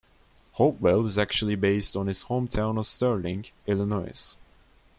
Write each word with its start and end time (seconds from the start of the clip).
Hopewell 0.53 1.05
is 1.05 1.19
actually 1.19 1.53
based 1.53 1.95
on 1.95 2.07
his 2.07 2.23
hometown 2.25 2.79
of 2.79 2.87
Sterling, 2.87 3.45
Illinois. 3.67 4.35